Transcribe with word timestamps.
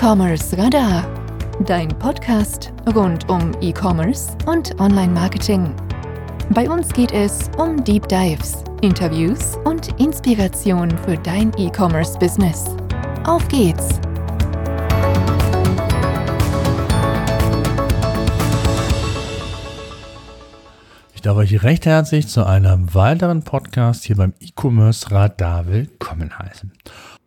E-Commerce 0.00 0.56
Radar, 0.56 1.04
dein 1.66 1.88
Podcast 1.88 2.72
rund 2.94 3.28
um 3.28 3.50
E-Commerce 3.60 4.28
und 4.46 4.78
Online-Marketing. 4.78 5.74
Bei 6.50 6.70
uns 6.70 6.92
geht 6.92 7.10
es 7.10 7.50
um 7.58 7.82
Deep 7.82 8.06
Dives, 8.06 8.62
Interviews 8.80 9.56
und 9.64 9.88
Inspiration 10.00 10.96
für 10.98 11.16
dein 11.16 11.52
E-Commerce-Business. 11.58 12.76
Auf 13.24 13.48
geht's! 13.48 13.98
Ich 21.12 21.22
darf 21.22 21.36
euch 21.36 21.64
recht 21.64 21.86
herzlich 21.86 22.28
zu 22.28 22.46
einem 22.46 22.94
weiteren 22.94 23.42
Podcast 23.42 24.04
hier 24.04 24.14
beim 24.14 24.32
E-Commerce 24.38 25.10
Radar 25.10 25.66
willkommen 25.66 26.38
heißen. 26.38 26.70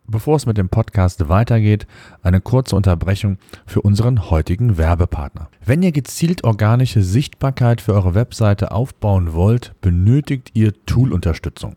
Bevor 0.06 0.36
es 0.36 0.46
mit 0.46 0.58
dem 0.58 0.68
Podcast 0.68 1.28
weitergeht, 1.28 1.86
eine 2.22 2.40
kurze 2.40 2.76
Unterbrechung 2.76 3.38
für 3.66 3.82
unseren 3.82 4.30
heutigen 4.30 4.76
Werbepartner. 4.76 5.48
Wenn 5.64 5.82
ihr 5.82 5.92
gezielt 5.92 6.44
organische 6.44 7.02
Sichtbarkeit 7.02 7.80
für 7.80 7.94
eure 7.94 8.14
Webseite 8.14 8.72
aufbauen 8.72 9.32
wollt, 9.32 9.74
benötigt 9.80 10.50
ihr 10.54 10.72
Tool-Unterstützung. 10.86 11.76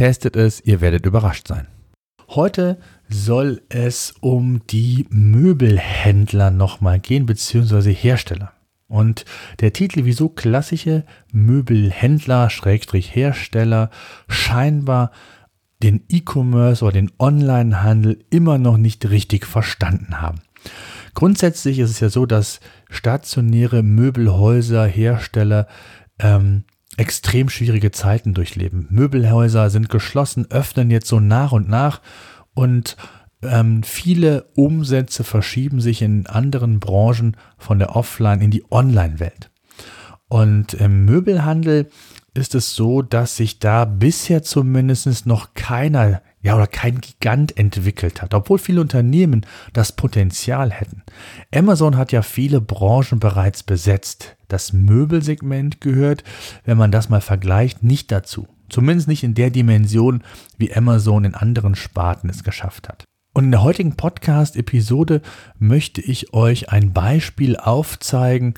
testet 0.00 0.34
es, 0.34 0.62
ihr 0.64 0.80
werdet 0.80 1.04
überrascht 1.04 1.46
sein. 1.46 1.66
Heute 2.30 2.78
soll 3.10 3.60
es 3.68 4.14
um 4.20 4.62
die 4.70 5.06
Möbelhändler 5.10 6.50
nochmal 6.50 7.00
gehen, 7.00 7.26
beziehungsweise 7.26 7.90
Hersteller. 7.90 8.52
Und 8.88 9.26
der 9.60 9.74
Titel, 9.74 10.06
wieso 10.06 10.30
klassische 10.30 11.04
Möbelhändler, 11.32 12.48
Schrägstrich 12.48 13.14
Hersteller, 13.14 13.90
scheinbar 14.26 15.10
den 15.82 16.02
E-Commerce 16.08 16.82
oder 16.82 16.94
den 16.94 17.12
Onlinehandel 17.18 18.24
immer 18.30 18.56
noch 18.56 18.78
nicht 18.78 19.10
richtig 19.10 19.44
verstanden 19.44 20.22
haben. 20.22 20.40
Grundsätzlich 21.12 21.78
ist 21.78 21.90
es 21.90 22.00
ja 22.00 22.08
so, 22.08 22.24
dass 22.24 22.60
stationäre 22.88 23.82
Möbelhäuser, 23.82 24.86
Hersteller 24.86 25.66
ähm, 26.18 26.64
extrem 26.96 27.48
schwierige 27.48 27.90
Zeiten 27.92 28.34
durchleben. 28.34 28.86
Möbelhäuser 28.90 29.70
sind 29.70 29.88
geschlossen, 29.88 30.50
öffnen 30.50 30.90
jetzt 30.90 31.08
so 31.08 31.20
nach 31.20 31.52
und 31.52 31.68
nach 31.68 32.00
und 32.54 32.96
ähm, 33.42 33.82
viele 33.82 34.44
Umsätze 34.54 35.24
verschieben 35.24 35.80
sich 35.80 36.02
in 36.02 36.26
anderen 36.26 36.80
Branchen 36.80 37.36
von 37.56 37.78
der 37.78 37.96
Offline 37.96 38.40
in 38.40 38.50
die 38.50 38.64
Online-Welt. 38.70 39.50
Und 40.28 40.74
im 40.74 41.04
Möbelhandel 41.06 41.90
ist 42.34 42.54
es 42.54 42.74
so, 42.74 43.02
dass 43.02 43.36
sich 43.36 43.58
da 43.58 43.84
bisher 43.84 44.42
zumindest 44.42 45.26
noch 45.26 45.54
keiner, 45.54 46.22
ja, 46.42 46.54
oder 46.54 46.66
kein 46.66 47.00
Gigant 47.00 47.56
entwickelt 47.56 48.22
hat, 48.22 48.34
obwohl 48.34 48.58
viele 48.58 48.80
Unternehmen 48.80 49.44
das 49.72 49.92
Potenzial 49.92 50.70
hätten. 50.70 51.02
Amazon 51.52 51.96
hat 51.96 52.12
ja 52.12 52.22
viele 52.22 52.60
Branchen 52.60 53.18
bereits 53.18 53.62
besetzt. 53.62 54.36
Das 54.52 54.72
Möbelsegment 54.72 55.80
gehört, 55.80 56.24
wenn 56.64 56.76
man 56.76 56.90
das 56.90 57.08
mal 57.08 57.20
vergleicht, 57.20 57.82
nicht 57.82 58.12
dazu. 58.12 58.48
Zumindest 58.68 59.08
nicht 59.08 59.24
in 59.24 59.34
der 59.34 59.50
Dimension, 59.50 60.22
wie 60.58 60.74
Amazon 60.74 61.24
in 61.24 61.34
anderen 61.34 61.74
Sparten 61.74 62.28
es 62.28 62.44
geschafft 62.44 62.88
hat. 62.88 63.04
Und 63.32 63.44
in 63.44 63.52
der 63.52 63.62
heutigen 63.62 63.94
Podcast-Episode 63.94 65.22
möchte 65.58 66.00
ich 66.00 66.34
euch 66.34 66.70
ein 66.70 66.92
Beispiel 66.92 67.56
aufzeigen, 67.56 68.54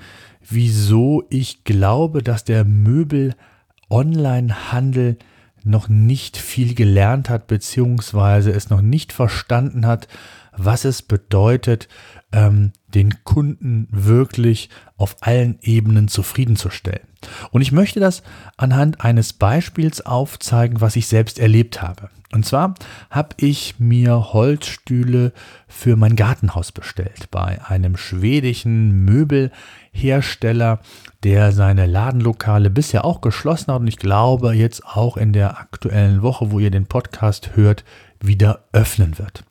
wieso 0.49 1.25
ich 1.29 1.65
glaube, 1.65 2.23
dass 2.23 2.45
der 2.45 2.65
Möbel-Online-Handel 2.65 5.19
noch 5.65 5.89
nicht 5.89 6.39
viel 6.39 6.75
gelernt 6.75 7.29
hat, 7.29 7.47
beziehungsweise 7.47 8.51
es 8.51 8.71
noch 8.71 8.81
nicht 8.81 9.13
verstanden 9.13 9.87
hat, 9.87 10.09
was 10.57 10.85
es 10.85 11.03
bedeutet, 11.03 11.89
ähm, 12.33 12.73
den 12.95 13.25
Kunden 13.25 13.89
wirklich 13.91 14.69
auf 14.97 15.17
allen 15.21 15.59
Ebenen 15.63 16.09
zufriedenzustellen. 16.09 17.07
Und 17.51 17.63
ich 17.63 17.73
möchte 17.73 18.01
das 18.01 18.23
anhand 18.57 19.01
eines 19.03 19.33
Beispiels 19.33 20.05
aufzeigen, 20.05 20.81
was 20.81 20.97
ich 20.97 21.07
selbst 21.07 21.39
erlebt 21.39 21.81
habe. 21.83 22.11
Und 22.33 22.47
zwar 22.47 22.75
habe 23.11 23.37
ich 23.37 23.79
mir 23.79 24.33
Holzstühle 24.33 25.33
für 25.69 25.97
mein 25.97 26.17
Gartenhaus 26.17 26.73
bestellt 26.73 27.31
bei 27.31 27.61
einem 27.67 27.99
schwedischen 27.99 29.05
Möbelhersteller, 29.05 30.81
der 31.25 31.53
seine 31.53 31.85
Ladenlokale 31.85 32.71
bisher 32.71 33.05
auch 33.05 33.21
geschlossen 33.21 33.73
hat 33.73 33.81
und 33.81 33.87
ich 33.87 33.99
glaube 33.99 34.55
jetzt 34.55 34.85
auch 34.87 35.19
in 35.19 35.35
der 35.35 35.59
aktuellen 35.59 36.23
Woche, 36.23 36.51
wo 36.51 36.59
ihr 36.59 36.71
den 36.71 36.87
Podcast 36.87 37.51
hört, 37.55 37.85
wieder 38.19 38.65
öffnen 38.73 39.19
wird. 39.19 39.45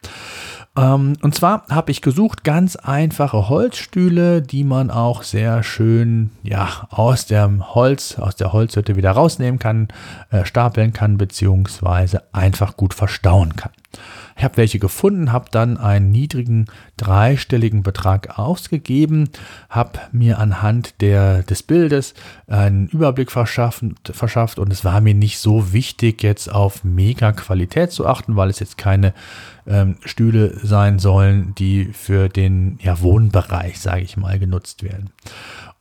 Ähm, 0.78 1.18
und 1.22 1.36
zwar 1.36 1.66
habe 1.70 1.92
ich 1.92 2.02
gesucht 2.02 2.44
ganz 2.44 2.76
einfache 2.78 3.50
Holzstühle, 3.50 4.42
die 4.42 4.64
man 4.64 4.90
auch 4.90 5.24
sehr 5.24 5.64
schön 5.64 6.32
ja, 6.44 6.88
aus 6.90 7.26
dem 7.26 7.76
Holz, 7.76 8.18
aus 8.18 8.36
der 8.38 8.54
Holzhütte 8.54 8.96
wieder 8.96 9.12
rausnehmen 9.12 9.60
kann, 9.60 9.90
äh, 10.30 10.46
stapeln 10.46 10.94
kann, 10.94 11.18
beziehungsweise 11.18 12.24
einfach 12.32 12.78
gut 12.78 12.94
verstauen 12.94 13.56
kann. 13.56 13.72
Ich 14.38 14.44
habe 14.44 14.58
welche 14.58 14.80
gefunden, 14.80 15.32
habe 15.32 15.46
dann 15.52 15.78
einen 15.78 16.12
niedrigen 16.12 16.66
dreistelligen 16.98 17.84
Betrag 17.84 18.38
ausgegeben, 18.38 19.30
habe 19.70 20.00
mir 20.12 20.40
anhand 20.40 21.02
der, 21.02 21.44
des 21.44 21.64
Bildes 21.64 22.14
einen 22.48 22.88
Überblick 22.88 23.32
verschafft, 23.32 23.84
verschafft 24.12 24.60
und 24.60 24.72
es 24.72 24.86
war 24.86 25.02
mir 25.02 25.14
nicht 25.14 25.40
so 25.40 25.74
wichtig, 25.74 26.24
jetzt 26.24 26.52
auf 26.52 26.84
mega 26.84 27.32
Qualität 27.32 27.92
zu 27.92 28.08
achten, 28.08 28.36
weil 28.36 28.50
es 28.50 28.60
jetzt 28.60 28.78
keine 28.78 29.14
ähm, 29.68 29.98
Stühle 30.06 30.58
sein 30.64 31.00
sollen, 31.00 31.54
die 31.58 31.86
für 31.86 32.30
den 32.30 32.80
ja, 32.82 33.02
Wohnbereich, 33.02 33.80
sage 33.80 34.02
ich 34.02 34.18
mal, 34.18 34.40
genutzt 34.40 34.84
werden. 34.84 35.10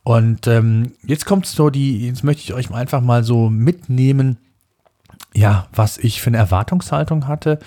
Und 0.03 0.47
ähm, 0.47 0.93
jetzt 1.05 1.25
kommt 1.25 1.45
so 1.45 1.69
die, 1.69 2.07
jetzt 2.07 2.23
möchte 2.23 2.41
ich 2.41 2.53
euch 2.53 2.71
einfach 2.71 3.01
mal 3.01 3.23
so 3.23 3.49
mitnehmen, 3.49 4.37
ja, 5.33 5.67
was 5.73 5.97
ich 5.97 6.21
für 6.21 6.29
eine 6.29 6.37
Erwartungshaltung 6.37 7.27
hatte 7.27 7.59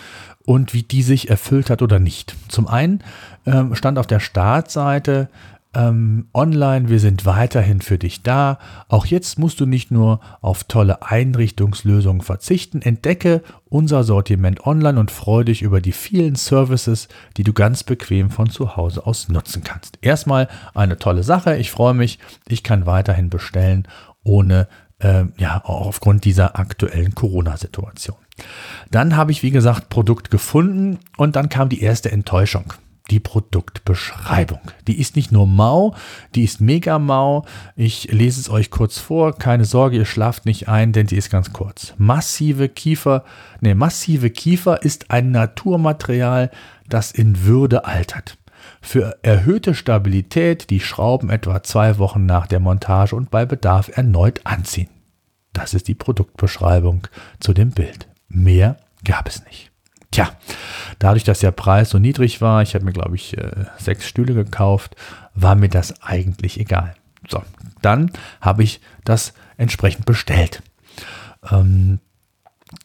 und 0.45 0.75
wie 0.75 0.83
die 0.83 1.03
sich 1.03 1.31
erfüllt 1.31 1.71
hat 1.71 1.83
oder 1.83 1.99
nicht. 1.99 2.35
Zum 2.49 2.69
einen 2.69 3.03
ähm, 3.47 3.75
stand 3.75 3.99
auf 3.99 4.07
der 4.07 4.21
Startseite 4.21 5.29
ähm, 5.75 6.29
online, 6.33 6.89
wir 6.89 7.01
sind 7.01 7.27
weiterhin 7.27 7.81
für 7.81 7.99
dich 7.99 8.23
da. 8.23 8.59
Auch 8.89 9.07
jetzt 9.07 9.39
musst 9.39 9.61
du 9.61 9.67
nicht 9.67 9.91
nur 9.91 10.21
auf 10.41 10.65
tolle 10.65 11.03
Einrichtungslösungen 11.03 12.23
verzichten. 12.23 12.81
Entdecke 12.81 13.43
unser 13.69 14.05
Sortiment 14.05 14.67
online 14.67 15.01
und 15.01 15.11
freue 15.11 15.45
dich 15.45 15.63
über 15.63 15.81
die 15.81 15.93
vielen 15.93 16.37
Services, 16.37 17.09
die 17.37 17.45
du 17.45 17.53
ganz 17.53 17.83
bequem 17.83 18.31
von 18.31 18.51
zu 18.51 18.77
Hause 18.77 19.05
aus 19.07 19.29
nutzen 19.29 19.65
kannst. 19.65 19.99
Erstmal 20.01 20.49
eine 20.75 20.97
tolle 20.97 21.25
Sache. 21.25 21.57
Ich 21.57 21.71
freue 21.71 21.95
mich, 21.95 22.19
ich 22.47 22.63
kann 22.63 22.87
weiterhin 22.87 23.31
bestellen 23.31 23.89
ohne 24.23 24.69
äh, 24.99 25.25
ja, 25.39 25.63
auch 25.65 25.87
aufgrund 25.87 26.25
dieser 26.25 26.59
aktuellen 26.59 27.15
Corona-Situation. 27.15 28.17
Dann 28.91 29.17
habe 29.17 29.33
ich, 29.33 29.43
wie 29.43 29.51
gesagt, 29.51 29.89
Produkt 29.89 30.31
gefunden 30.31 30.99
und 31.17 31.37
dann 31.37 31.49
kam 31.49 31.69
die 31.69 31.83
erste 31.83 32.11
Enttäuschung. 32.11 32.73
Die 33.11 33.21
Produktbeschreibung. 33.21 34.61
Die 34.89 34.99
ist 34.99 35.15
nicht 35.15 35.31
nur 35.31 35.47
mau, 35.47 35.95
die 36.35 36.43
ist 36.43 36.63
mega 36.63 36.99
mau. 36.99 37.45
Ich 37.77 38.11
lese 38.11 38.41
es 38.41 38.49
euch 38.49 38.71
kurz 38.71 38.99
vor. 38.99 39.37
Keine 39.37 39.67
Sorge, 39.67 39.99
ihr 39.99 40.07
schlaft 40.07 40.47
nicht 40.47 40.69
ein, 40.69 40.93
denn 40.93 41.07
sie 41.07 41.17
ist 41.17 41.29
ganz 41.29 41.53
kurz. 41.53 41.93
Massive 41.99 42.71
Kiefer, 42.71 43.25
ne, 43.61 43.75
massive 43.75 44.31
Kiefer 44.31 44.83
ist 44.83 45.11
ein 45.11 45.33
Naturmaterial, 45.33 46.51
das 46.89 47.13
in 47.13 47.45
Würde 47.45 47.85
altert. 47.85 48.39
Für 48.85 49.19
erhöhte 49.23 49.75
Stabilität 49.75 50.69
die 50.69 50.79
Schrauben 50.79 51.31
etwa 51.31 51.63
zwei 51.63 51.97
Wochen 51.97 52.27
nach 52.27 52.47
der 52.47 52.61
Montage 52.61 53.17
und 53.17 53.31
bei 53.31 53.47
Bedarf 53.47 53.89
erneut 53.97 54.43
anziehen. 54.45 54.91
Das 55.55 55.73
ist 55.73 55.89
die 55.89 55.95
Produktbeschreibung 55.95 57.09
zu 57.41 57.55
dem 57.55 57.71
Bild. 57.71 58.07
Mehr 58.29 58.77
gab 59.03 59.27
es 59.27 59.43
nicht. 59.47 59.71
Tja, 60.11 60.29
dadurch, 60.99 61.25
dass 61.25 61.41
der 61.41 61.51
Preis 61.51 61.91
so 61.91 61.99
niedrig 61.99 62.43
war, 62.43 62.61
ich 62.61 62.75
habe 62.75 62.85
mir, 62.85 62.93
glaube 62.93 63.17
ich, 63.17 63.39
äh, 63.39 63.65
sechs 63.79 64.07
Stühle 64.07 64.35
gekauft, 64.35 64.97
war 65.35 65.55
mir 65.55 65.71
das 65.71 66.03
eigentlich 66.03 66.61
egal. 66.61 66.95
So, 67.27 67.43
dann 67.81 68.13
habe 68.43 68.63
ich 68.65 68.83
das 69.05 69.33
entsprechend 69.57 70.05
bestellt. 70.05 70.63
Ähm, 71.51 72.01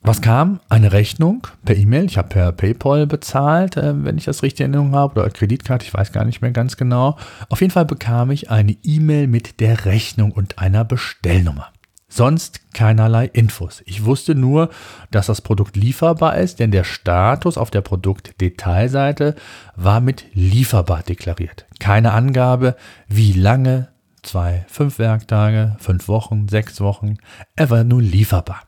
was 0.02 0.22
kam? 0.22 0.60
Eine 0.70 0.92
Rechnung 0.92 1.48
per 1.66 1.76
E-Mail. 1.76 2.06
Ich 2.06 2.18
habe 2.18 2.30
per 2.30 2.52
PayPal 2.52 3.08
bezahlt, 3.08 3.78
äh, 3.78 4.04
wenn 4.04 4.18
ich 4.18 4.26
das 4.26 4.44
richtig 4.44 4.66
in 4.66 4.74
Erinnerung 4.74 4.96
habe, 4.96 5.20
oder 5.20 5.30
Kreditkarte, 5.30 5.86
ich 5.86 5.94
weiß 5.94 6.12
gar 6.12 6.26
nicht 6.26 6.42
mehr 6.42 6.52
ganz 6.52 6.78
genau. 6.78 7.18
Auf 7.50 7.62
jeden 7.62 7.72
Fall 7.72 7.86
bekam 7.86 8.32
ich 8.32 8.50
eine 8.50 8.78
E-Mail 8.84 9.28
mit 9.28 9.60
der 9.60 9.86
Rechnung 9.86 10.32
und 10.32 10.60
einer 10.60 10.86
Bestellnummer. 10.86 11.72
Sonst 12.12 12.74
keinerlei 12.74 13.26
Infos. 13.26 13.84
Ich 13.86 14.04
wusste 14.04 14.34
nur, 14.34 14.70
dass 15.12 15.28
das 15.28 15.42
Produkt 15.42 15.76
lieferbar 15.76 16.38
ist, 16.38 16.60
denn 16.60 16.72
der 16.72 16.84
Status 16.84 17.56
auf 17.56 17.70
der 17.70 17.82
Produktdetailseite 17.82 19.36
war 19.76 20.02
mit 20.02 20.26
lieferbar 20.34 21.04
deklariert. 21.04 21.68
Keine 21.80 22.14
Angabe, 22.14 22.76
wie 23.08 23.34
lange, 23.34 23.90
zwei, 24.24 24.66
fünf 24.68 24.98
Werktage, 24.98 25.76
fünf 25.80 26.08
Wochen, 26.08 26.48
sechs 26.48 26.82
Wochen, 26.82 27.18
er 27.56 27.70
war 27.70 27.84
nur 27.84 28.02
lieferbar. 28.02 28.64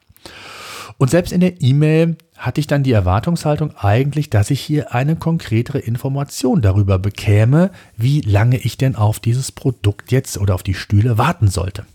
Und 1.01 1.09
selbst 1.09 1.33
in 1.33 1.39
der 1.39 1.59
E-Mail 1.63 2.15
hatte 2.37 2.61
ich 2.61 2.67
dann 2.67 2.83
die 2.83 2.91
Erwartungshaltung 2.91 3.75
eigentlich, 3.75 4.29
dass 4.29 4.51
ich 4.51 4.61
hier 4.61 4.93
eine 4.93 5.15
konkretere 5.15 5.79
Information 5.79 6.61
darüber 6.61 6.99
bekäme, 6.99 7.71
wie 7.97 8.21
lange 8.21 8.57
ich 8.57 8.77
denn 8.77 8.95
auf 8.95 9.19
dieses 9.19 9.51
Produkt 9.51 10.11
jetzt 10.11 10.37
oder 10.37 10.53
auf 10.53 10.61
die 10.61 10.75
Stühle 10.75 11.17
warten 11.17 11.47
sollte 11.47 11.87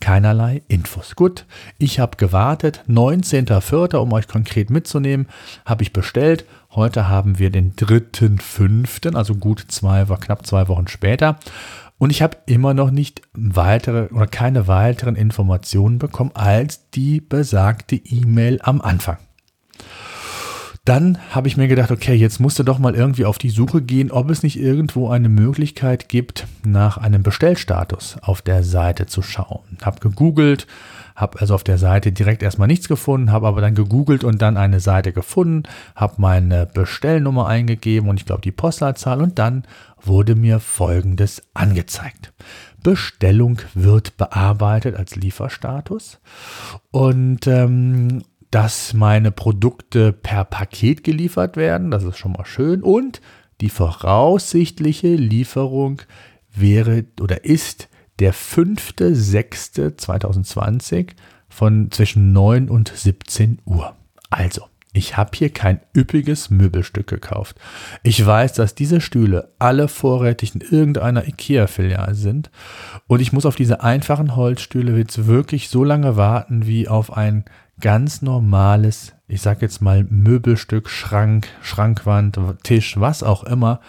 keinerlei 0.00 0.62
Infos. 0.66 1.14
Gut, 1.14 1.44
ich 1.78 2.00
habe 2.00 2.16
gewartet, 2.16 2.82
19.04., 2.88 3.96
um 3.96 4.12
euch 4.14 4.26
konkret 4.26 4.70
mitzunehmen, 4.70 5.28
habe 5.66 5.82
ich 5.82 5.92
bestellt. 5.92 6.46
Heute 6.70 7.08
haben 7.08 7.38
wir 7.38 7.50
den 7.50 7.76
3.05., 7.76 9.14
also 9.14 9.34
gut 9.34 9.62
zwei, 9.68 10.06
knapp 10.06 10.46
zwei 10.46 10.68
Wochen 10.68 10.88
später. 10.88 11.38
Und 12.00 12.08
ich 12.08 12.22
habe 12.22 12.38
immer 12.46 12.72
noch 12.72 12.90
nicht 12.90 13.20
weitere 13.34 14.06
oder 14.14 14.26
keine 14.26 14.66
weiteren 14.66 15.16
Informationen 15.16 15.98
bekommen 15.98 16.30
als 16.32 16.88
die 16.92 17.20
besagte 17.20 17.94
E-Mail 17.94 18.58
am 18.62 18.80
Anfang. 18.80 19.18
Dann 20.86 21.18
habe 21.30 21.46
ich 21.46 21.58
mir 21.58 21.68
gedacht, 21.68 21.90
okay, 21.90 22.14
jetzt 22.14 22.40
musst 22.40 22.58
du 22.58 22.62
doch 22.62 22.78
mal 22.78 22.94
irgendwie 22.94 23.26
auf 23.26 23.36
die 23.36 23.50
Suche 23.50 23.82
gehen, 23.82 24.10
ob 24.10 24.30
es 24.30 24.42
nicht 24.42 24.58
irgendwo 24.58 25.10
eine 25.10 25.28
Möglichkeit 25.28 26.08
gibt, 26.08 26.46
nach 26.64 26.96
einem 26.96 27.22
Bestellstatus 27.22 28.16
auf 28.22 28.40
der 28.40 28.64
Seite 28.64 29.04
zu 29.04 29.20
schauen. 29.20 29.76
Habe 29.82 30.00
gegoogelt, 30.00 30.66
habe 31.20 31.40
also 31.40 31.54
auf 31.54 31.64
der 31.64 31.78
Seite 31.78 32.12
direkt 32.12 32.42
erstmal 32.42 32.68
nichts 32.68 32.88
gefunden, 32.88 33.32
habe 33.32 33.46
aber 33.46 33.60
dann 33.60 33.74
gegoogelt 33.74 34.24
und 34.24 34.40
dann 34.42 34.56
eine 34.56 34.80
Seite 34.80 35.12
gefunden, 35.12 35.64
habe 35.94 36.14
meine 36.18 36.66
Bestellnummer 36.66 37.46
eingegeben 37.46 38.08
und 38.08 38.18
ich 38.18 38.26
glaube 38.26 38.42
die 38.42 38.52
Postleitzahl 38.52 39.20
und 39.20 39.38
dann 39.38 39.64
wurde 40.02 40.34
mir 40.34 40.60
Folgendes 40.60 41.42
angezeigt. 41.54 42.32
Bestellung 42.82 43.58
wird 43.74 44.16
bearbeitet 44.16 44.96
als 44.96 45.16
Lieferstatus 45.16 46.18
und 46.90 47.46
ähm, 47.46 48.22
dass 48.50 48.94
meine 48.94 49.30
Produkte 49.30 50.12
per 50.12 50.44
Paket 50.44 51.04
geliefert 51.04 51.56
werden. 51.56 51.90
Das 51.90 52.02
ist 52.02 52.18
schon 52.18 52.32
mal 52.32 52.46
schön. 52.46 52.82
Und 52.82 53.20
die 53.60 53.70
voraussichtliche 53.70 55.14
Lieferung 55.14 56.02
wäre 56.52 57.04
oder 57.20 57.44
ist 57.44 57.88
der 58.20 58.34
5.6.2020 58.34 61.12
von 61.48 61.90
zwischen 61.90 62.32
9 62.32 62.68
und 62.68 62.92
17 62.94 63.58
Uhr. 63.64 63.96
Also, 64.30 64.66
ich 64.92 65.16
habe 65.16 65.30
hier 65.34 65.50
kein 65.50 65.80
üppiges 65.96 66.50
Möbelstück 66.50 67.06
gekauft. 67.06 67.56
Ich 68.02 68.24
weiß, 68.24 68.54
dass 68.54 68.74
diese 68.74 69.00
Stühle 69.00 69.52
alle 69.58 69.86
vorrätig 69.86 70.54
in 70.54 70.62
irgendeiner 70.62 71.28
IKEA-Filiale 71.28 72.14
sind 72.14 72.50
und 73.06 73.20
ich 73.20 73.32
muss 73.32 73.46
auf 73.46 73.54
diese 73.54 73.82
einfachen 73.82 74.34
Holzstühle 74.34 74.96
jetzt 74.98 75.26
wirklich 75.26 75.68
so 75.68 75.84
lange 75.84 76.16
warten 76.16 76.66
wie 76.66 76.88
auf 76.88 77.16
ein 77.16 77.44
ganz 77.80 78.22
normales, 78.22 79.12
ich 79.28 79.42
sag 79.42 79.62
jetzt 79.62 79.80
mal 79.80 80.04
Möbelstück, 80.08 80.88
Schrank, 80.88 81.48
Schrankwand, 81.62 82.38
Tisch, 82.62 82.98
was 82.98 83.22
auch 83.22 83.44
immer. 83.44 83.80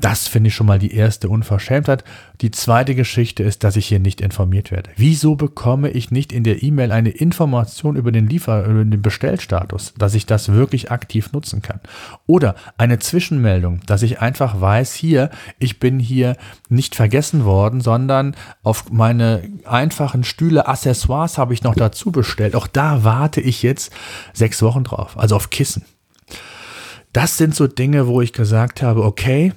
Das 0.00 0.26
finde 0.26 0.48
ich 0.48 0.54
schon 0.54 0.66
mal 0.66 0.80
die 0.80 0.92
erste 0.92 1.28
Unverschämtheit. 1.28 2.02
Die 2.40 2.50
zweite 2.50 2.96
Geschichte 2.96 3.44
ist, 3.44 3.62
dass 3.62 3.76
ich 3.76 3.86
hier 3.86 4.00
nicht 4.00 4.20
informiert 4.20 4.72
werde. 4.72 4.90
Wieso 4.96 5.36
bekomme 5.36 5.88
ich 5.90 6.10
nicht 6.10 6.32
in 6.32 6.42
der 6.42 6.64
E-Mail 6.64 6.90
eine 6.90 7.10
Information 7.10 7.94
über 7.94 8.10
den 8.10 8.26
Liefer, 8.26 8.64
über 8.64 8.84
den 8.84 9.00
Bestellstatus, 9.00 9.94
dass 9.96 10.16
ich 10.16 10.26
das 10.26 10.50
wirklich 10.50 10.90
aktiv 10.90 11.30
nutzen 11.32 11.62
kann? 11.62 11.78
Oder 12.26 12.56
eine 12.76 12.98
Zwischenmeldung, 12.98 13.82
dass 13.86 14.02
ich 14.02 14.20
einfach 14.20 14.60
weiß, 14.60 14.94
hier, 14.94 15.30
ich 15.60 15.78
bin 15.78 16.00
hier 16.00 16.36
nicht 16.68 16.96
vergessen 16.96 17.44
worden, 17.44 17.80
sondern 17.80 18.34
auf 18.64 18.90
meine 18.90 19.48
einfachen 19.64 20.24
Stühle, 20.24 20.66
Accessoires 20.66 21.38
habe 21.38 21.54
ich 21.54 21.62
noch 21.62 21.76
dazu 21.76 22.10
bestellt. 22.10 22.56
Auch 22.56 22.66
da 22.66 23.04
warte 23.24 23.40
ich 23.40 23.62
jetzt 23.62 23.90
sechs 24.34 24.60
Wochen 24.60 24.84
drauf, 24.84 25.16
also 25.16 25.34
auf 25.34 25.48
Kissen. 25.48 25.86
Das 27.14 27.38
sind 27.38 27.54
so 27.54 27.66
Dinge, 27.66 28.06
wo 28.06 28.20
ich 28.20 28.34
gesagt 28.34 28.82
habe, 28.82 29.02
okay, 29.02 29.54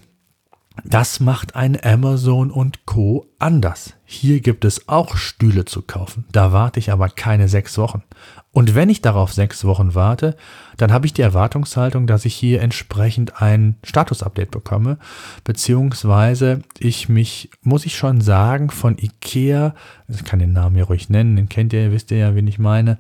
das 0.86 1.20
macht 1.20 1.56
ein 1.56 1.78
Amazon 1.84 2.50
und 2.50 2.86
Co. 2.86 3.26
anders. 3.40 3.94
Hier 4.06 4.40
gibt 4.40 4.64
es 4.64 4.88
auch 4.88 5.18
Stühle 5.18 5.66
zu 5.66 5.82
kaufen. 5.82 6.24
Da 6.32 6.54
warte 6.54 6.80
ich 6.80 6.94
aber 6.94 7.10
keine 7.10 7.50
sechs 7.50 7.78
Wochen. 7.78 8.04
Und 8.52 8.74
wenn 8.74 8.90
ich 8.90 9.02
darauf 9.02 9.34
sechs 9.34 9.66
Wochen 9.66 9.94
warte, 9.96 10.36
dann 10.78 10.92
habe 10.92 11.06
ich 11.06 11.14
die 11.14 11.22
Erwartungshaltung, 11.22 12.08
dass 12.08 12.26
ich 12.26 12.34
hier 12.34 12.62
entsprechend 12.62 13.42
ein 13.42 13.76
Status-Update 13.84 14.50
bekomme. 14.50 14.98
Beziehungsweise 15.44 16.62
ich 16.80 17.10
mich, 17.10 17.52
muss 17.62 17.86
ich 17.86 17.98
schon 17.98 18.22
sagen, 18.22 18.70
von 18.70 18.98
Ikea, 18.98 19.76
ich 20.08 20.24
kann 20.24 20.40
den 20.40 20.54
Namen 20.54 20.78
ja 20.78 20.86
ruhig 20.86 21.10
nennen, 21.10 21.36
den 21.36 21.50
kennt 21.50 21.74
ihr, 21.74 21.92
wisst 21.92 22.10
ihr 22.12 22.18
ja, 22.18 22.36
wen 22.36 22.48
ich 22.48 22.60
meine, 22.60 22.98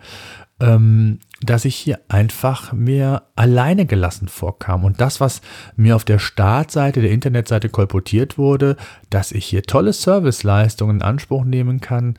ähm, 0.60 1.20
dass 1.42 1.66
ich 1.66 1.76
hier 1.76 2.00
einfach 2.08 2.74
mir 2.74 3.24
alleine 3.36 3.86
gelassen 3.86 4.28
vorkam. 4.28 4.84
Und 4.84 5.02
das, 5.02 5.20
was 5.20 5.42
mir 5.76 5.96
auf 5.96 6.04
der 6.04 6.20
Startseite 6.20 7.02
der 7.02 7.12
Internetseite 7.12 7.70
kolportiert 7.70 8.38
wurde, 8.38 8.76
dass 9.10 9.32
ich 9.32 9.46
hier 9.46 9.64
tolle 9.64 9.94
Serviceleistungen 9.94 10.98
in 10.98 11.02
Anspruch 11.04 11.44
nehmen 11.44 11.80
kann, 11.80 12.18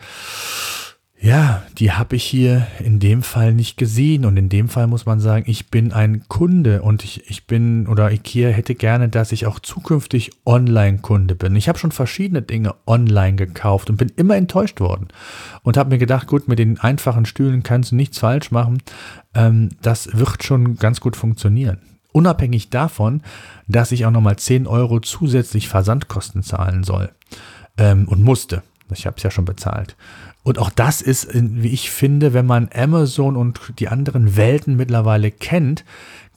ja, 1.21 1.65
die 1.79 1.91
habe 1.91 2.15
ich 2.15 2.23
hier 2.23 2.69
in 2.79 3.01
dem 3.01 3.23
Fall 3.23 3.53
nicht 3.53 3.77
gesehen. 3.77 4.25
Und 4.25 4.37
in 4.37 4.49
dem 4.49 4.69
Fall 4.69 4.87
muss 4.87 5.05
man 5.05 5.19
sagen, 5.19 5.45
ich 5.49 5.69
bin 5.69 5.93
ein 5.93 6.25
Kunde 6.29 6.83
und 6.83 7.03
ich, 7.03 7.29
ich 7.29 7.47
bin 7.47 7.89
oder 7.89 8.13
IKEA 8.13 8.51
hätte 8.51 8.77
gerne, 8.77 9.09
dass 9.09 9.33
ich 9.33 9.45
auch 9.47 9.59
zukünftig 9.59 10.31
Online-Kunde 10.47 11.35
bin. 11.35 11.57
Ich 11.57 11.69
habe 11.69 11.79
schon 11.79 11.91
verschiedene 11.91 12.43
Dinge 12.43 12.77
online 12.87 13.37
gekauft 13.37 13.91
und 13.91 13.97
bin 13.97 14.13
immer 14.15 14.37
enttäuscht 14.37 14.79
worden. 14.79 15.09
Und 15.65 15.77
habe 15.77 15.91
mir 15.91 15.99
gedacht, 15.99 16.29
gut, 16.29 16.47
mit 16.47 16.61
den 16.61 16.79
einfachen 16.79 17.27
Stühlen 17.27 17.65
kannst 17.65 17.91
du 17.91 17.97
nichts 17.97 18.19
falsch 18.19 18.53
machen. 18.53 18.81
Ähm, 19.35 19.71
das 19.83 20.17
wird 20.17 20.45
schon 20.45 20.77
ganz 20.77 21.01
gut 21.01 21.17
funktionieren. 21.17 21.79
Unabhängig 22.13 22.71
davon, 22.71 23.23
dass 23.67 23.91
ich 23.91 24.07
auch 24.07 24.13
nochmal 24.13 24.37
10 24.37 24.69
Euro 24.69 25.01
zusätzlich 25.01 25.69
Versandkosten 25.69 26.45
zahlen 26.45 26.85
soll 26.85 27.11
ähm, 27.77 28.07
und 28.07 28.23
musste. 28.23 28.63
Ich 28.95 29.07
habe 29.07 29.17
es 29.17 29.23
ja 29.23 29.31
schon 29.31 29.45
bezahlt. 29.45 29.97
Und 30.43 30.59
auch 30.59 30.71
das 30.71 31.03
ist, 31.03 31.29
wie 31.33 31.69
ich 31.69 31.91
finde, 31.91 32.33
wenn 32.33 32.47
man 32.47 32.71
Amazon 32.75 33.37
und 33.37 33.61
die 33.79 33.89
anderen 33.89 34.37
Welten 34.37 34.77
mittlerweile 34.77 35.31
kennt, 35.31 35.85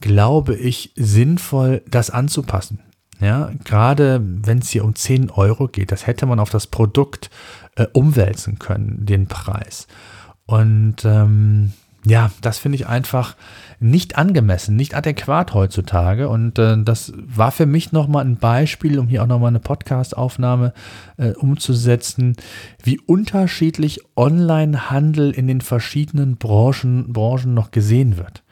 glaube 0.00 0.54
ich, 0.54 0.92
sinnvoll, 0.96 1.82
das 1.88 2.10
anzupassen. 2.10 2.80
Ja, 3.20 3.52
gerade 3.64 4.20
wenn 4.20 4.58
es 4.58 4.70
hier 4.70 4.84
um 4.84 4.96
10 4.96 5.30
Euro 5.30 5.68
geht, 5.68 5.92
das 5.92 6.08
hätte 6.08 6.26
man 6.26 6.40
auf 6.40 6.50
das 6.50 6.66
Produkt 6.66 7.30
äh, 7.76 7.86
umwälzen 7.92 8.58
können, 8.58 9.06
den 9.06 9.28
Preis. 9.28 9.86
Und 10.44 11.04
ähm, 11.04 11.72
ja, 12.04 12.32
das 12.40 12.58
finde 12.58 12.76
ich 12.76 12.88
einfach 12.88 13.36
nicht 13.78 14.16
angemessen, 14.16 14.74
nicht 14.74 14.94
adäquat 14.94 15.54
heutzutage. 15.54 16.28
Und 16.28 16.58
äh, 16.58 16.82
das 16.82 17.12
war 17.16 17.52
für 17.52 17.66
mich 17.66 17.92
nochmal 17.92 18.24
ein 18.24 18.36
Beispiel, 18.36 18.98
um 18.98 19.08
hier 19.08 19.22
auch 19.22 19.28
nochmal 19.28 19.48
eine 19.48 19.60
Podcast-Aufnahme 19.60 20.72
äh, 21.16 21.30
umzusetzen, 21.30 22.36
wie 22.82 22.98
unterschiedlich 22.98 24.00
Online-Handel 24.16 25.30
in 25.30 25.46
den 25.46 25.60
verschiedenen 25.60 26.36
Branchen, 26.36 27.12
Branchen 27.12 27.54
noch 27.54 27.70
gesehen 27.70 28.16
wird. 28.16 28.42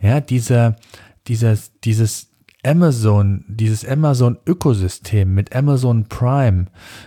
Ja, 0.00 0.20
dieser, 0.20 0.76
dieses, 1.26 1.72
dieses 1.80 2.33
Amazon, 2.64 3.44
dieses 3.48 3.86
Amazon-Ökosystem 3.86 5.32
mit 5.34 5.54
Amazon 5.54 6.04
Prime, 6.08 6.66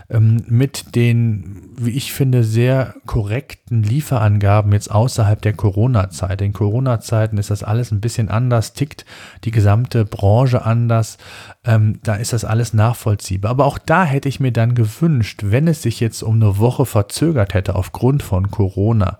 ähm, 0.09 0.43
mit 0.47 0.95
den, 0.95 1.71
wie 1.77 1.91
ich 1.91 2.13
finde, 2.13 2.43
sehr 2.43 2.95
korrekten 3.05 3.83
Lieferangaben 3.83 4.71
jetzt 4.71 4.91
außerhalb 4.91 5.41
der 5.41 5.53
Corona-Zeit. 5.53 6.41
In 6.41 6.53
Corona-Zeiten 6.53 7.37
ist 7.37 7.49
das 7.49 7.63
alles 7.63 7.91
ein 7.91 8.01
bisschen 8.01 8.29
anders, 8.29 8.73
tickt 8.73 9.05
die 9.43 9.51
gesamte 9.51 10.05
Branche 10.05 10.63
anders. 10.63 11.17
Ähm, 11.67 11.99
da 12.01 12.15
ist 12.15 12.31
das 12.31 12.45
alles 12.45 12.73
nachvollziehbar. 12.73 13.51
Aber 13.51 13.65
auch 13.65 13.77
da 13.77 14.05
hätte 14.05 14.29
ich 14.29 14.39
mir 14.39 14.53
dann 14.53 14.73
gewünscht, 14.73 15.41
wenn 15.43 15.67
es 15.67 15.81
sich 15.81 15.99
jetzt 15.99 16.23
um 16.23 16.35
eine 16.35 16.57
Woche 16.59 16.85
verzögert 16.85 17.53
hätte 17.53 17.75
aufgrund 17.75 18.23
von 18.23 18.49
Corona 18.49 19.19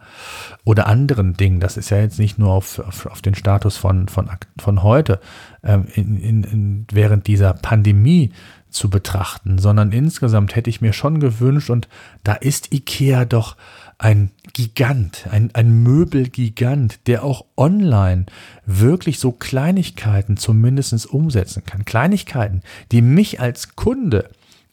oder 0.64 0.88
anderen 0.88 1.34
Dingen, 1.34 1.60
das 1.60 1.76
ist 1.76 1.90
ja 1.90 1.98
jetzt 1.98 2.20
nicht 2.20 2.40
nur 2.40 2.54
auf, 2.54 2.80
auf, 2.80 3.06
auf 3.08 3.22
den 3.22 3.36
Status 3.36 3.76
von, 3.76 4.08
von, 4.08 4.30
von 4.58 4.82
heute, 4.82 5.20
ähm, 5.62 5.88
in, 5.94 6.18
in, 6.18 6.44
in, 6.44 6.88
während 6.90 7.28
dieser 7.28 7.54
Pandemie 7.54 8.32
zu 8.70 8.90
betrachten, 8.90 9.58
sondern 9.58 9.92
insgesamt 9.92 10.56
hätte 10.56 10.70
ich 10.70 10.80
mir 10.82 10.94
schon 10.94 11.20
gewünscht, 11.20 11.70
und 11.70 11.90
da 12.24 12.34
ist 12.34 12.74
IKEA 12.74 13.26
doch 13.26 13.58
ein 14.00 14.32
Gigant, 14.54 15.28
ein, 15.32 15.50
ein 15.54 15.84
Möbelgigant, 15.84 17.00
der 17.08 17.24
auch 17.24 17.46
online 17.56 18.26
wirklich 18.66 19.20
so 19.20 19.32
Kleinigkeiten 19.32 20.38
zumindest 20.38 21.06
umsetzen 21.08 21.64
kann. 21.66 21.86
Kleinigkeiten, 21.86 22.62
die 22.92 23.02
mich 23.02 23.40
als 23.40 23.76
Kunde 23.76 24.30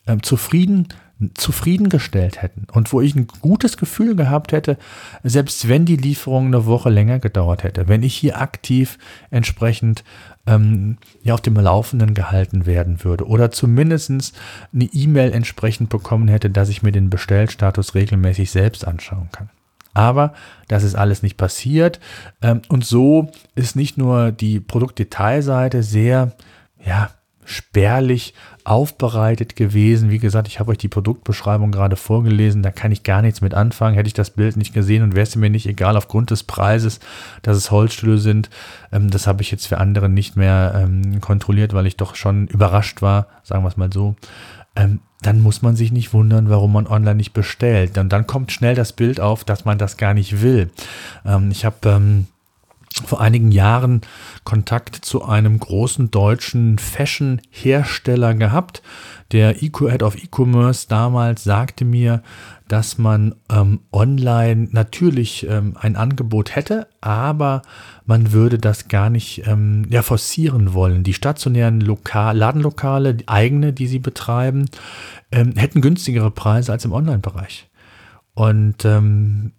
äh, 0.06 0.18
zufrieden 0.18 0.88
zufriedengestellt 1.34 2.42
hätten 2.42 2.66
und 2.72 2.92
wo 2.92 3.00
ich 3.00 3.14
ein 3.14 3.28
gutes 3.40 3.76
Gefühl 3.76 4.16
gehabt 4.16 4.52
hätte, 4.52 4.76
selbst 5.22 5.68
wenn 5.68 5.86
die 5.86 5.96
Lieferung 5.96 6.46
eine 6.46 6.66
Woche 6.66 6.90
länger 6.90 7.20
gedauert 7.20 7.62
hätte, 7.62 7.88
wenn 7.88 8.02
ich 8.02 8.14
hier 8.14 8.40
aktiv 8.40 8.98
entsprechend 9.30 10.02
ähm, 10.46 10.98
ja 11.22 11.34
auf 11.34 11.40
dem 11.40 11.54
Laufenden 11.54 12.14
gehalten 12.14 12.66
werden 12.66 13.04
würde 13.04 13.26
oder 13.26 13.50
zumindest 13.50 14.34
eine 14.72 14.84
E-Mail 14.84 15.32
entsprechend 15.32 15.88
bekommen 15.88 16.28
hätte, 16.28 16.50
dass 16.50 16.68
ich 16.68 16.82
mir 16.82 16.92
den 16.92 17.10
Bestellstatus 17.10 17.94
regelmäßig 17.94 18.50
selbst 18.50 18.86
anschauen 18.86 19.28
kann. 19.32 19.50
Aber 19.94 20.34
das 20.68 20.82
ist 20.82 20.96
alles 20.96 21.22
nicht 21.22 21.36
passiert. 21.36 22.00
Ähm, 22.42 22.62
und 22.68 22.84
so 22.84 23.30
ist 23.54 23.76
nicht 23.76 23.96
nur 23.96 24.32
die 24.32 24.60
Produktdetailseite 24.60 25.82
sehr, 25.82 26.32
ja, 26.84 27.10
spärlich 27.44 28.34
aufbereitet 28.64 29.56
gewesen. 29.56 30.10
Wie 30.10 30.18
gesagt, 30.18 30.48
ich 30.48 30.58
habe 30.58 30.70
euch 30.70 30.78
die 30.78 30.88
Produktbeschreibung 30.88 31.70
gerade 31.70 31.96
vorgelesen, 31.96 32.62
da 32.62 32.70
kann 32.70 32.92
ich 32.92 33.02
gar 33.02 33.22
nichts 33.22 33.40
mit 33.40 33.54
anfangen. 33.54 33.94
Hätte 33.94 34.06
ich 34.06 34.14
das 34.14 34.30
Bild 34.30 34.56
nicht 34.56 34.72
gesehen 34.72 35.02
und 35.02 35.14
wäre 35.14 35.24
es 35.24 35.36
mir 35.36 35.50
nicht 35.50 35.66
egal 35.66 35.96
aufgrund 35.96 36.30
des 36.30 36.44
Preises, 36.44 37.00
dass 37.42 37.56
es 37.56 37.70
Holzstühle 37.70 38.18
sind. 38.18 38.50
Ähm, 38.90 39.10
das 39.10 39.26
habe 39.26 39.42
ich 39.42 39.50
jetzt 39.50 39.66
für 39.66 39.78
andere 39.78 40.08
nicht 40.08 40.36
mehr 40.36 40.72
ähm, 40.76 41.20
kontrolliert, 41.20 41.74
weil 41.74 41.86
ich 41.86 41.96
doch 41.96 42.14
schon 42.14 42.46
überrascht 42.48 43.02
war, 43.02 43.26
sagen 43.42 43.64
wir 43.64 43.68
es 43.68 43.76
mal 43.76 43.92
so. 43.92 44.16
Ähm, 44.76 45.00
dann 45.20 45.40
muss 45.40 45.62
man 45.62 45.76
sich 45.76 45.92
nicht 45.92 46.12
wundern, 46.12 46.50
warum 46.50 46.72
man 46.72 46.86
online 46.86 47.14
nicht 47.14 47.32
bestellt. 47.32 47.96
Und 47.96 48.12
dann 48.12 48.26
kommt 48.26 48.52
schnell 48.52 48.74
das 48.74 48.92
Bild 48.92 49.20
auf, 49.20 49.44
dass 49.44 49.64
man 49.64 49.78
das 49.78 49.96
gar 49.96 50.12
nicht 50.12 50.42
will. 50.42 50.70
Ich 51.50 51.64
habe 51.64 52.24
vor 53.02 53.20
einigen 53.20 53.50
Jahren 53.50 54.02
Kontakt 54.44 54.96
zu 55.04 55.24
einem 55.24 55.58
großen 55.58 56.10
deutschen 56.10 56.78
Fashion-Hersteller 56.78 58.34
gehabt. 58.34 58.82
Der 59.32 59.62
Eco-Head 59.62 60.02
of 60.02 60.16
E-Commerce 60.16 60.86
damals 60.88 61.42
sagte 61.42 61.84
mir, 61.84 62.22
dass 62.68 62.96
man 62.96 63.34
ähm, 63.50 63.80
online 63.92 64.68
natürlich 64.70 65.46
ähm, 65.48 65.76
ein 65.78 65.96
Angebot 65.96 66.54
hätte, 66.54 66.86
aber 67.00 67.62
man 68.06 68.32
würde 68.32 68.58
das 68.58 68.88
gar 68.88 69.10
nicht 69.10 69.46
ähm, 69.46 69.86
ja, 69.90 70.02
forcieren 70.02 70.72
wollen. 70.72 71.02
Die 71.02 71.14
stationären 71.14 71.80
Lokal 71.80 72.36
Ladenlokale, 72.36 73.14
die 73.14 73.28
eigene, 73.28 73.72
die 73.72 73.86
sie 73.86 73.98
betreiben, 73.98 74.66
ähm, 75.32 75.54
hätten 75.56 75.80
günstigere 75.80 76.30
Preise 76.30 76.72
als 76.72 76.84
im 76.84 76.92
Online-Bereich. 76.92 77.68
Und 78.34 78.84
ähm, 78.84 79.52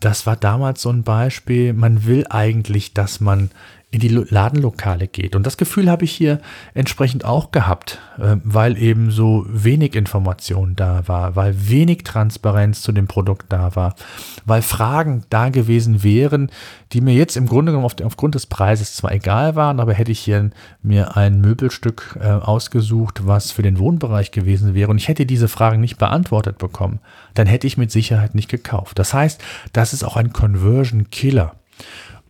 das 0.00 0.26
war 0.26 0.36
damals 0.36 0.82
so 0.82 0.90
ein 0.90 1.02
Beispiel, 1.02 1.72
man 1.72 2.06
will 2.06 2.26
eigentlich, 2.28 2.94
dass 2.94 3.20
man 3.20 3.50
in 3.92 3.98
die 3.98 4.08
Ladenlokale 4.08 5.08
geht. 5.08 5.34
Und 5.34 5.44
das 5.44 5.56
Gefühl 5.56 5.90
habe 5.90 6.04
ich 6.04 6.12
hier 6.12 6.40
entsprechend 6.74 7.24
auch 7.24 7.50
gehabt, 7.50 7.98
äh, 8.18 8.36
weil 8.44 8.80
eben 8.80 9.10
so 9.10 9.44
wenig 9.48 9.96
Information 9.96 10.76
da 10.76 11.08
war, 11.08 11.34
weil 11.34 11.68
wenig 11.68 12.04
Transparenz 12.04 12.82
zu 12.82 12.92
dem 12.92 13.08
Produkt 13.08 13.46
da 13.48 13.74
war, 13.74 13.96
weil 14.44 14.62
Fragen 14.62 15.24
da 15.30 15.48
gewesen 15.48 16.04
wären, 16.04 16.50
die 16.92 17.00
mir 17.00 17.14
jetzt 17.14 17.36
im 17.36 17.46
Grunde 17.46 17.72
genommen 17.72 17.92
aufgrund 18.04 18.36
des 18.36 18.46
Preises 18.46 18.94
zwar 18.94 19.12
egal 19.12 19.56
waren, 19.56 19.80
aber 19.80 19.92
hätte 19.92 20.12
ich 20.12 20.20
hier 20.20 20.50
mir 20.82 21.16
ein 21.16 21.40
Möbelstück 21.40 22.16
äh, 22.20 22.28
ausgesucht, 22.28 23.26
was 23.26 23.50
für 23.50 23.62
den 23.62 23.80
Wohnbereich 23.80 24.30
gewesen 24.30 24.74
wäre 24.74 24.90
und 24.90 24.98
ich 24.98 25.08
hätte 25.08 25.26
diese 25.26 25.48
Fragen 25.48 25.80
nicht 25.80 25.98
beantwortet 25.98 26.58
bekommen, 26.58 27.00
dann 27.34 27.48
hätte 27.48 27.66
ich 27.66 27.76
mit 27.76 27.90
Sicherheit 27.90 28.36
nicht 28.36 28.48
gekauft. 28.48 29.00
Das 29.00 29.12
heißt, 29.12 29.40
das 29.72 29.92
ist 29.92 30.04
auch 30.04 30.16
ein 30.16 30.32
Conversion 30.32 31.10
Killer. 31.10 31.54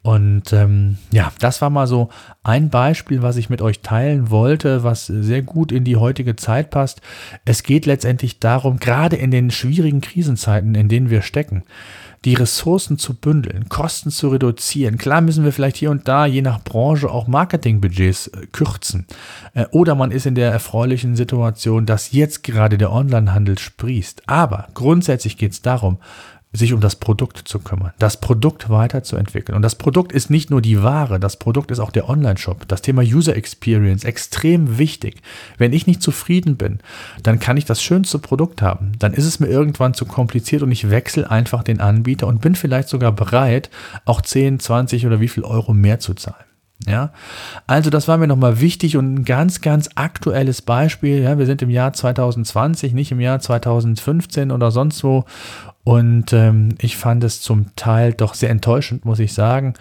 Und 0.02 0.54
ähm, 0.54 0.96
ja, 1.12 1.30
das 1.40 1.60
war 1.60 1.68
mal 1.68 1.86
so 1.86 2.08
ein 2.42 2.70
Beispiel, 2.70 3.20
was 3.20 3.36
ich 3.36 3.50
mit 3.50 3.60
euch 3.60 3.80
teilen 3.80 4.30
wollte, 4.30 4.82
was 4.82 5.06
sehr 5.06 5.42
gut 5.42 5.72
in 5.72 5.84
die 5.84 5.96
heutige 5.96 6.36
Zeit 6.36 6.70
passt. 6.70 7.02
Es 7.44 7.62
geht 7.62 7.84
letztendlich 7.84 8.38
darum, 8.40 8.78
gerade 8.78 9.16
in 9.16 9.30
den 9.30 9.50
schwierigen 9.50 10.00
Krisenzeiten, 10.00 10.74
in 10.74 10.88
denen 10.88 11.10
wir 11.10 11.20
stecken, 11.20 11.64
die 12.24 12.34
Ressourcen 12.34 12.98
zu 12.98 13.14
bündeln, 13.14 13.68
Kosten 13.68 14.10
zu 14.10 14.28
reduzieren. 14.28 14.96
Klar 14.96 15.20
müssen 15.20 15.44
wir 15.44 15.52
vielleicht 15.52 15.76
hier 15.76 15.90
und 15.90 16.08
da, 16.08 16.24
je 16.24 16.42
nach 16.42 16.62
Branche, 16.62 17.10
auch 17.10 17.26
Marketingbudgets 17.26 18.28
äh, 18.28 18.46
kürzen. 18.52 19.06
Äh, 19.54 19.66
oder 19.70 19.94
man 19.94 20.10
ist 20.10 20.26
in 20.26 20.34
der 20.34 20.50
erfreulichen 20.50 21.16
Situation, 21.16 21.84
dass 21.84 22.12
jetzt 22.12 22.42
gerade 22.42 22.78
der 22.78 22.92
Onlinehandel 22.92 23.58
sprießt. 23.58 24.28
Aber 24.28 24.68
grundsätzlich 24.74 25.36
geht 25.36 25.52
es 25.52 25.62
darum, 25.62 25.98
sich 26.52 26.72
um 26.72 26.80
das 26.80 26.96
Produkt 26.96 27.38
zu 27.38 27.60
kümmern, 27.60 27.92
das 27.98 28.20
Produkt 28.20 28.70
weiterzuentwickeln. 28.70 29.54
Und 29.54 29.62
das 29.62 29.76
Produkt 29.76 30.10
ist 30.10 30.30
nicht 30.30 30.50
nur 30.50 30.60
die 30.60 30.82
Ware, 30.82 31.20
das 31.20 31.36
Produkt 31.36 31.70
ist 31.70 31.78
auch 31.78 31.92
der 31.92 32.08
Online-Shop. 32.08 32.66
Das 32.66 32.82
Thema 32.82 33.02
User 33.02 33.36
Experience, 33.36 34.04
extrem 34.04 34.76
wichtig. 34.78 35.22
Wenn 35.58 35.72
ich 35.72 35.86
nicht 35.86 36.02
zufrieden 36.02 36.56
bin, 36.56 36.80
dann 37.22 37.38
kann 37.38 37.56
ich 37.56 37.66
das 37.66 37.82
schönste 37.82 38.18
Produkt 38.18 38.62
haben. 38.62 38.92
Dann 38.98 39.14
ist 39.14 39.26
es 39.26 39.38
mir 39.38 39.46
irgendwann 39.46 39.94
zu 39.94 40.06
kompliziert 40.06 40.62
und 40.62 40.72
ich 40.72 40.90
wechsle 40.90 41.30
einfach 41.30 41.62
den 41.62 41.80
Anbieter 41.80 42.26
und 42.26 42.40
bin 42.40 42.56
vielleicht 42.56 42.88
sogar 42.88 43.12
bereit, 43.12 43.70
auch 44.04 44.20
10, 44.20 44.58
20 44.58 45.06
oder 45.06 45.20
wie 45.20 45.28
viel 45.28 45.44
Euro 45.44 45.72
mehr 45.72 46.00
zu 46.00 46.14
zahlen. 46.14 46.49
Ja, 46.86 47.12
also 47.66 47.90
das 47.90 48.08
war 48.08 48.16
mir 48.16 48.26
nochmal 48.26 48.60
wichtig 48.60 48.96
und 48.96 49.14
ein 49.14 49.24
ganz, 49.24 49.60
ganz 49.60 49.90
aktuelles 49.96 50.62
Beispiel. 50.62 51.22
Ja, 51.22 51.36
wir 51.38 51.44
sind 51.44 51.60
im 51.62 51.68
Jahr 51.70 51.92
2020, 51.92 52.94
nicht 52.94 53.12
im 53.12 53.20
Jahr 53.20 53.38
2015 53.38 54.50
oder 54.50 54.70
sonst 54.70 55.04
wo. 55.04 55.26
Und 55.84 56.32
ähm, 56.32 56.70
ich 56.80 56.96
fand 56.96 57.22
es 57.24 57.42
zum 57.42 57.66
Teil 57.76 58.14
doch 58.14 58.32
sehr 58.34 58.50
enttäuschend, 58.50 59.04
muss 59.04 59.18
ich 59.18 59.34
sagen. 59.34 59.74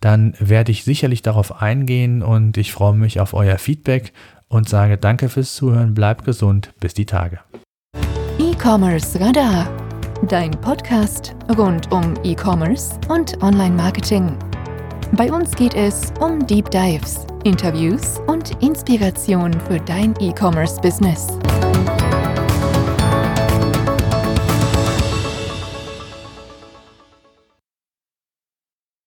Dann 0.00 0.34
werde 0.38 0.72
ich 0.72 0.84
sicherlich 0.84 1.22
darauf 1.22 1.62
eingehen 1.62 2.22
und 2.22 2.58
ich 2.58 2.72
freue 2.72 2.94
mich 2.94 3.20
auf 3.20 3.32
euer 3.32 3.56
Feedback 3.58 4.12
und 4.50 4.68
sage 4.68 4.98
danke 4.98 5.30
fürs 5.30 5.54
Zuhören, 5.54 5.94
bleibt 5.94 6.24
gesund, 6.24 6.72
bis 6.80 6.92
die 6.92 7.06
Tage. 7.06 7.40
E-Commerce 8.38 9.18
Radar, 9.18 9.66
dein 10.28 10.50
Podcast 10.50 11.34
rund 11.56 11.90
um 11.90 12.14
E-Commerce 12.22 12.98
und 13.08 13.42
Online-Marketing. 13.42 14.36
Bei 15.12 15.32
uns 15.32 15.52
geht 15.56 15.74
es 15.74 16.12
um 16.20 16.46
Deep 16.46 16.70
Dives, 16.70 17.26
Interviews 17.44 18.20
und 18.26 18.62
Inspiration 18.62 19.52
für 19.68 19.80
dein 19.80 20.14
E-Commerce-Business. 20.20 21.28